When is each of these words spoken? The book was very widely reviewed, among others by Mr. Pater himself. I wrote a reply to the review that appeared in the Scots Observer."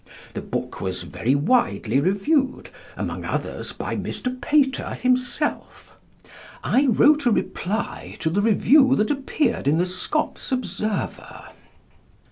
The 0.33 0.41
book 0.41 0.81
was 0.81 1.03
very 1.03 1.35
widely 1.35 1.99
reviewed, 1.99 2.71
among 2.97 3.23
others 3.23 3.71
by 3.71 3.95
Mr. 3.95 4.41
Pater 4.41 4.95
himself. 4.95 5.95
I 6.63 6.87
wrote 6.87 7.27
a 7.27 7.31
reply 7.31 8.17
to 8.21 8.31
the 8.31 8.41
review 8.41 8.95
that 8.95 9.11
appeared 9.11 9.67
in 9.67 9.77
the 9.77 9.85
Scots 9.85 10.51
Observer." 10.51 11.49